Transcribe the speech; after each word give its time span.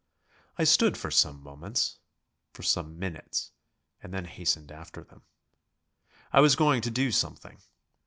I 0.57 0.63
stood 0.63 0.97
for 0.97 1.11
some 1.11 1.43
moments 1.43 1.99
for 2.53 2.63
some 2.63 2.97
minutes, 2.97 3.51
and 4.01 4.11
then 4.11 4.25
hastened 4.25 4.71
after 4.71 5.03
them. 5.03 5.21
I 6.33 6.39
was 6.41 6.55
going 6.55 6.81
to 6.81 6.89
do 6.89 7.11
something. 7.11 7.61